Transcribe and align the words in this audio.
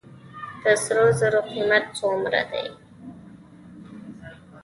د 0.61 0.63
سرو 0.83 1.05
زرو 1.19 1.39
قیمت 1.51 1.83
څومره 1.99 2.41
دی؟ 2.51 2.65